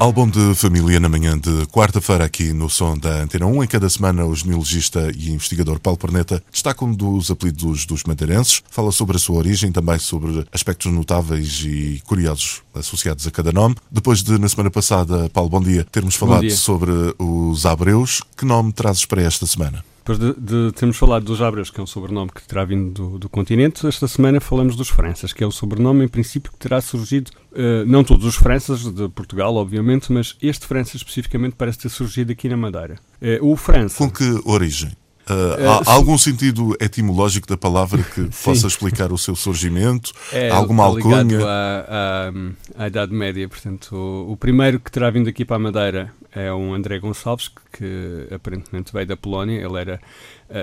[0.00, 3.64] Álbum de família na manhã de quarta-feira aqui no som da Antena 1.
[3.64, 8.62] Em cada semana o genealogista e investigador Paulo Perneta destaca um dos apelidos dos madeirenses,
[8.70, 13.74] fala sobre a sua origem, também sobre aspectos notáveis e curiosos associados a cada nome.
[13.90, 18.72] Depois de, na semana passada, Paulo, bom dia, termos falado sobre os Abreus, que nome
[18.72, 19.84] trazes para esta semana?
[20.08, 23.18] Depois de, de, termos falado dos Abreus, que é um sobrenome que terá vindo do,
[23.18, 26.80] do, continente, esta semana falamos dos Franças, que é o sobrenome, em princípio, que terá
[26.80, 31.90] surgido, uh, não todos os Franças de Portugal, obviamente, mas este França especificamente parece ter
[31.90, 32.98] surgido aqui na Madeira.
[33.20, 33.98] Uh, o França.
[33.98, 34.92] Com que origem?
[35.28, 40.12] Uh, há, há algum sentido etimológico da palavra que possa explicar o seu surgimento?
[40.32, 41.44] É, alguma alcunha?
[41.44, 42.30] À,
[42.78, 46.12] à, à, Idade Média, portanto, o, o, primeiro que terá vindo aqui para a Madeira
[46.32, 49.60] é um André Gonçalves, que, que aparentemente veio da Polónia.
[49.60, 50.00] Ele era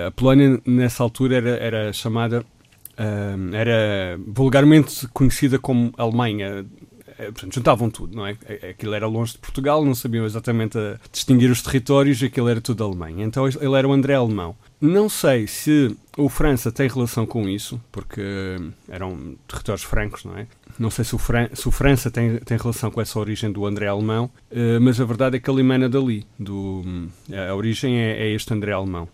[0.06, 2.40] a Polónia nessa altura era, era chamada
[2.98, 6.66] uh, era vulgarmente conhecida como Alemanha
[7.18, 8.36] eh, portanto, juntavam tudo, não é?
[8.70, 10.78] Aquilo era longe de Portugal, não sabiam exatamente
[11.10, 13.24] distinguir os territórios, aquilo era tudo Alemanha.
[13.24, 14.54] Então ele era o André Alemão.
[14.80, 18.22] Não sei se o França tem relação com isso, porque
[18.88, 20.46] eram territórios francos, não é?
[20.78, 23.64] Não sei se o, Fran se o França tem, tem relação com essa origem do
[23.64, 26.26] André Alemão, uh, mas a verdade é que ele emana dali.
[26.38, 26.84] Do,
[27.48, 29.08] a origem é, é este André Alemão,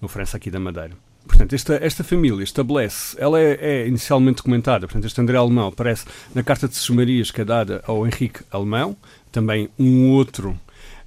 [0.00, 0.92] no França aqui da Madeira.
[1.28, 6.06] Portanto, esta, esta família estabelece, ela é, é, inicialmente documentada, portanto, este André Alemão aparece
[6.34, 8.96] na Carta de Sesmarias que é dada ao Henrique Alemão,
[9.30, 10.58] também um outro,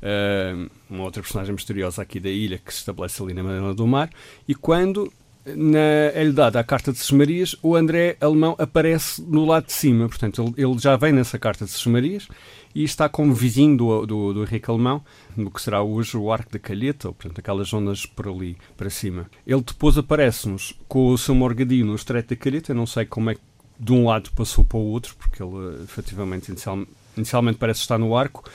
[0.02, 3.88] uh, uma outra personagem misteriosa aqui da ilha que se estabelece ali na Madeira do
[3.88, 4.10] Mar,
[4.48, 5.12] e quando
[5.46, 5.80] na,
[6.14, 10.54] é-lhe dada a carta de Sesmarias, o André Alemão aparece no lado de cima, portanto,
[10.56, 12.28] ele, ele já vem nessa carta de Sesmarias
[12.76, 15.04] e está como vizinho do, do, do Henrique Alemão,
[15.36, 18.90] no que será hoje o Arco da Calheta, ou, portanto, aquelas zonas por ali para
[18.90, 19.30] cima.
[19.46, 23.30] Ele depois aparece-nos com o seu morgadinho no Estreito da Calheta, eu não sei como
[23.30, 23.42] é que
[23.80, 26.86] de um lado passou para o outro, porque ele efetivamente inicial,
[27.18, 28.48] inicialmente parece estar no arco.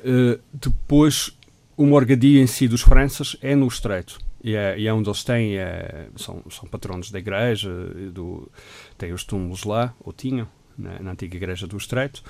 [0.00, 1.34] Uh, depois,
[1.76, 4.18] o morgadio em si dos Franças é no Estreito.
[4.42, 7.70] E é, e é onde eles têm, é, são, são patronos da igreja,
[8.12, 8.50] do,
[8.98, 10.46] têm os túmulos lá, ou tinham,
[10.76, 12.22] na, na antiga igreja do Estreito.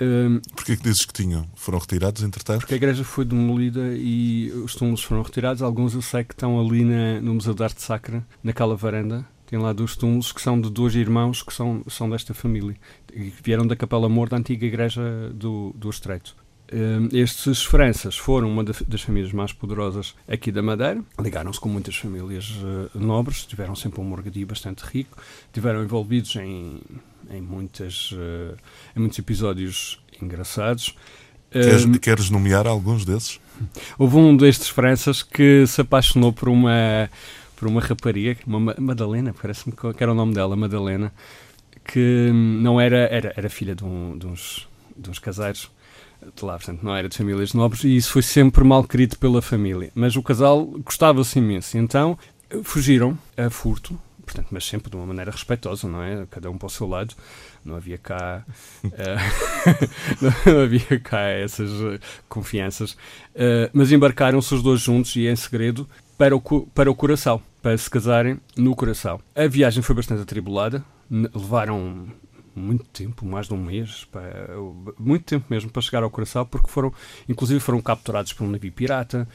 [0.00, 1.48] Um, Porquê que dizes que tinham?
[1.54, 2.60] Foram retirados, entretanto?
[2.60, 5.62] Porque a igreja foi demolida e os túmulos foram retirados.
[5.62, 9.24] Alguns eu sei que estão ali na, no Museu de Arte Sacra, naquela varanda.
[9.46, 12.76] Tem lá dois túmulos que são de dois irmãos que são, são desta família.
[13.12, 16.36] E que vieram da Capela Mor da antiga igreja do, do Estreito.
[16.72, 21.94] Um, estes Franças foram uma das famílias mais poderosas aqui da Madeira, ligaram-se com muitas
[21.94, 25.16] famílias uh, nobres, tiveram sempre um morgadio bastante rico,
[25.52, 26.80] tiveram envolvidos em
[27.30, 28.56] em, muitas, uh,
[28.96, 30.94] em muitos episódios engraçados.
[31.50, 33.40] Queres, queres nomear alguns desses?
[33.96, 37.08] Houve um destes Franças que se apaixonou por uma,
[37.56, 41.12] por uma rapariga, uma Madalena, parece-me que era o nome dela, Madalena,
[41.84, 45.70] que não era, era, era filha de, um, de, uns, de uns caseiros
[46.34, 49.42] de lá, portanto, não era de famílias nobres, e isso foi sempre mal querido pela
[49.42, 49.90] família.
[49.94, 52.18] Mas o casal gostava-se imenso, então
[52.62, 56.26] fugiram a furto portanto, mas sempre de uma maneira respeitosa, não é?
[56.30, 57.14] Cada um para o seu lado.
[57.64, 58.44] Não havia cá,
[58.84, 58.90] uh,
[60.50, 61.98] não havia cá essas uh,
[62.28, 62.92] confianças.
[62.92, 67.76] Uh, mas embarcaram-se os dois juntos e em segredo para o, para o Coração, para
[67.78, 69.20] se casarem no Coração.
[69.34, 70.84] A viagem foi bastante atribulada.
[71.10, 72.08] Levaram
[72.54, 74.06] muito tempo, mais de um mês,
[74.98, 76.92] muito tempo mesmo para chegar ao Coração, porque foram,
[77.28, 79.28] inclusive foram capturados por um navio pirata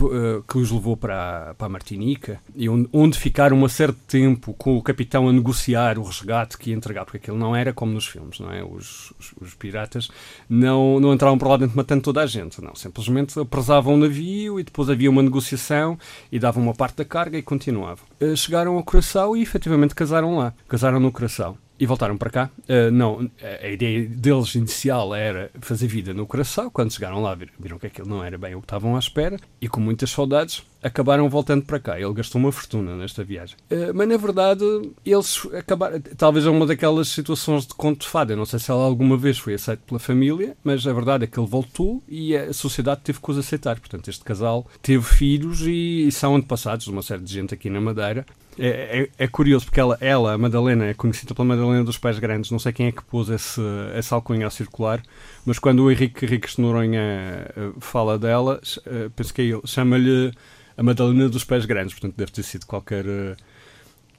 [0.00, 4.54] uh, que os levou para, para a Martinica e onde, onde ficaram um certo tempo
[4.54, 7.92] com o capitão a negociar o resgate que ia entregar, porque aquilo não era como
[7.92, 8.64] nos filmes, não é?
[8.64, 10.08] Os, os, os piratas
[10.48, 14.60] não, não entravam por lá dentro matando toda a gente, não, simplesmente apresavam o navio
[14.60, 15.98] e depois havia uma negociação
[16.30, 18.04] e davam uma parte da carga e continuavam.
[18.20, 22.50] Uh, chegaram ao Coração e efetivamente casaram lá, casaram no Coração e voltaram para cá.
[22.68, 23.30] Uh, não,
[23.62, 26.70] a ideia deles inicial era fazer vida no coração.
[26.70, 29.68] Quando chegaram lá, viram que aquilo não era bem o que estavam à espera e
[29.68, 32.00] com muitas saudades acabaram voltando para cá.
[32.00, 33.56] Ele gastou uma fortuna nesta viagem.
[33.70, 34.64] Uh, mas na verdade,
[35.04, 36.00] eles acabaram.
[36.16, 38.36] Talvez é uma daquelas situações de conto de fada.
[38.36, 41.38] Não sei se ela alguma vez foi aceito pela família, mas a verdade é que
[41.38, 43.78] ele voltou e a sociedade teve que os aceitar.
[43.78, 47.68] Portanto, este casal teve filhos e, e são antepassados de uma série de gente aqui
[47.68, 48.24] na Madeira.
[48.58, 52.18] É, é, é, curioso porque ela, ela, a Madalena, é conhecida pela Madalena dos Pés
[52.18, 52.50] Grandes.
[52.50, 53.60] Não sei quem é que pôs esse,
[53.94, 55.02] essa alcunha a circular,
[55.44, 60.32] mas quando o Henrique Henrique Noronha uh, fala dela, uh, penso que é ele, chama-lhe
[60.76, 63.04] a Madalena dos Pés Grandes, portanto deve ter sido qualquer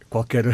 [0.09, 0.45] qualquer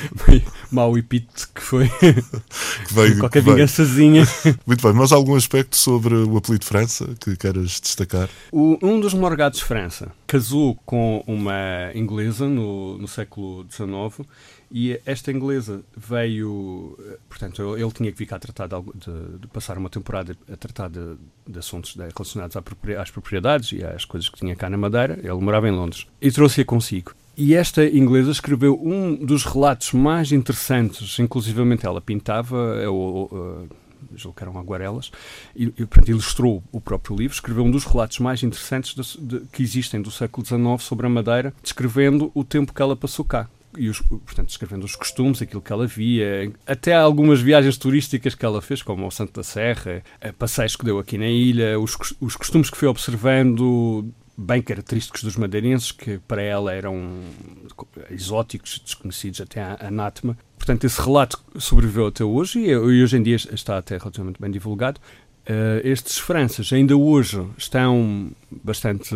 [0.70, 4.24] mau epíteto que foi que veio, qualquer que vingançazinha.
[4.66, 8.28] Muito bem, mas algum aspecto sobre o apelido França que queiras destacar?
[8.52, 14.26] O, um dos morgados França casou com uma inglesa no, no século XIX
[14.70, 16.98] e esta inglesa veio,
[17.28, 20.88] portanto, ele tinha que vir cá tratar de, de, de passar uma temporada a tratar
[20.88, 22.56] de, de assuntos relacionados
[22.98, 25.18] às propriedades e às coisas que tinha cá na Madeira.
[25.22, 27.14] Ele morava em Londres e trouxe-a consigo.
[27.36, 32.56] E esta inglesa escreveu um dos relatos mais interessantes, inclusivamente ela pintava,
[32.88, 33.68] ou, uh,
[34.14, 35.10] julgo que eram aguarelas,
[35.54, 39.46] e, e portanto, ilustrou o próprio livro, escreveu um dos relatos mais interessantes de, de,
[39.46, 43.48] que existem do século XIX sobre a Madeira, descrevendo o tempo que ela passou cá.
[43.76, 48.44] E, os, portanto, descrevendo os costumes, aquilo que ela via, até algumas viagens turísticas que
[48.44, 50.04] ela fez, como ao Santo da Serra,
[50.38, 55.36] passeios que deu aqui na ilha, os, os costumes que foi observando bem característicos dos
[55.36, 57.20] madeirenses, que para ela eram
[58.10, 60.36] exóticos, desconhecidos até a anátema.
[60.56, 65.00] Portanto, esse relato sobreviveu até hoje e, hoje em dia está até relativamente bem divulgado.
[65.44, 69.14] Uh, estes Franças ainda hoje estão bastante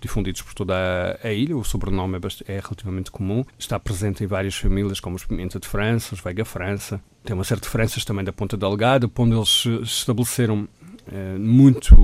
[0.00, 0.72] difundidos por toda
[1.20, 5.16] a, a ilha, o sobrenome é, é, relativamente comum, está presente em várias famílias, como
[5.16, 8.56] os Pimenta de França, os Veiga França, tem uma série de Franças também da Ponta
[8.56, 10.68] Delgada, onde eles se estabeleceram
[11.38, 11.96] muito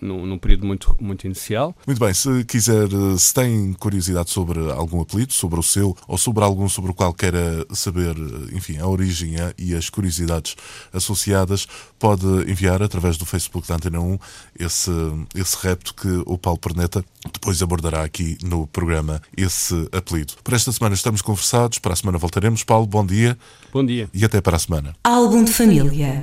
[0.00, 1.74] num, num, período muito, muito inicial.
[1.86, 6.18] Muito bem, se quiser, eh, se tem curiosidade sobre algum apelido, sobre o seu, ou
[6.18, 10.56] sobre algum sobre o qual queira saber, eh, enfim, a origem e as curiosidades
[10.92, 11.66] associadas,
[11.98, 14.18] pode enviar através do Facebook da Antena 1
[14.58, 14.90] esse,
[15.34, 20.34] esse repto que o Paulo Perneta depois abordará aqui no programa esse apelido.
[20.42, 22.62] Por esta semana estamos conversados, para a semana voltaremos.
[22.62, 23.38] Paulo, bom dia.
[23.72, 24.08] Bom dia.
[24.12, 24.94] E até para a semana.
[25.04, 26.22] Álbum de família.